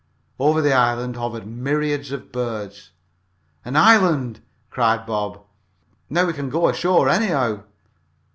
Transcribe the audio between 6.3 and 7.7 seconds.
can go ashore anyhow!"